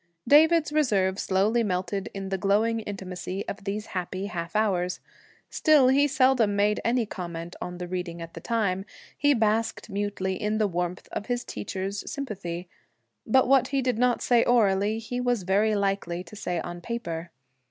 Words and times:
David's 0.27 0.71
reserve 0.73 1.19
slowly 1.19 1.61
melted 1.61 2.09
in 2.15 2.29
the 2.29 2.37
glowing 2.39 2.79
intimacy 2.79 3.47
of 3.47 3.65
these 3.65 3.85
happy 3.93 4.25
half 4.25 4.55
hours; 4.55 4.99
still, 5.51 5.89
he 5.89 6.07
seldom 6.07 6.55
made 6.55 6.79
any 6.83 7.05
comment 7.05 7.55
on 7.61 7.77
the 7.77 7.87
reading 7.87 8.19
at 8.19 8.33
the 8.33 8.39
time; 8.41 8.83
he 9.15 9.35
basked 9.35 9.91
mutely 9.91 10.33
in 10.41 10.57
the 10.57 10.65
warmth 10.67 11.07
of 11.11 11.27
his 11.27 11.43
teacher's 11.45 12.09
sympathy. 12.11 12.67
But 13.27 13.47
what 13.47 13.67
he 13.67 13.79
did 13.79 13.99
not 13.99 14.23
say 14.23 14.43
orally 14.43 14.97
he 14.97 15.21
was 15.21 15.43
very 15.43 15.75
likely 15.75 16.23
to 16.23 16.35
say 16.35 16.59
on 16.59 16.81
paper. 16.81 17.29